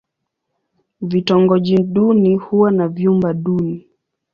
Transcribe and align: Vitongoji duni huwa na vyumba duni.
Vitongoji 1.01 1.77
duni 1.77 2.35
huwa 2.35 2.71
na 2.71 2.87
vyumba 2.87 3.33
duni. 3.33 3.87